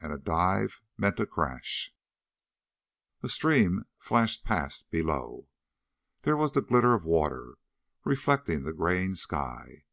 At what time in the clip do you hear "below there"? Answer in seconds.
4.90-6.36